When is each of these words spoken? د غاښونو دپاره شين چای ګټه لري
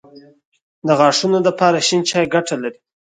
د 0.87 0.89
غاښونو 0.99 1.37
دپاره 1.47 1.77
شين 1.87 2.01
چای 2.09 2.25
ګټه 2.35 2.55
لري 2.63 2.79